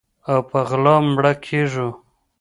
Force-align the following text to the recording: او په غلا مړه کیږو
او 0.31 0.39
په 0.49 0.59
غلا 0.69 0.95
مړه 1.13 1.33
کیږو 1.45 1.87